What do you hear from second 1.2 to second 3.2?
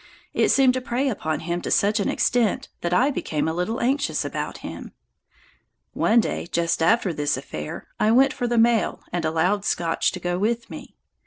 him to such an extent that I